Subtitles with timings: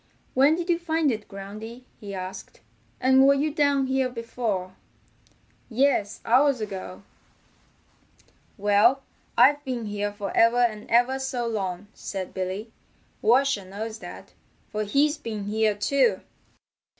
[0.33, 2.61] "When did you find it, Groundy?" he asked.
[2.99, 4.75] "And were you down here before?"
[5.69, 7.03] "Yes, hours ago."
[8.57, 9.03] "Well,
[9.37, 12.71] I've been here for ever and ever so long," said Billy.
[13.21, 14.33] "Washer knows that,
[14.71, 16.21] for he's been here too."